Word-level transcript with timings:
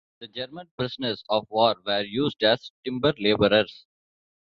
The 0.19 0.27
German 0.27 0.67
Prisoners 0.77 1.23
of 1.29 1.45
War 1.51 1.75
were 1.85 2.01
used 2.01 2.41
as 2.41 2.71
timber 2.83 3.13
laborers. 3.19 3.85